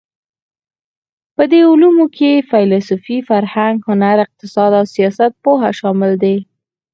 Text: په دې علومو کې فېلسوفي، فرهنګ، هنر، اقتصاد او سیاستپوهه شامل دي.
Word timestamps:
په 1.35 1.43
دې 1.51 1.61
علومو 1.69 2.05
کې 2.17 2.31
فېلسوفي، 2.49 3.17
فرهنګ، 3.29 3.75
هنر، 3.89 4.17
اقتصاد 4.25 4.71
او 4.79 4.85
سیاستپوهه 4.95 5.69
شامل 5.79 6.11
دي. 6.23 6.37